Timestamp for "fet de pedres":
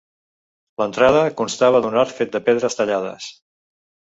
2.21-2.79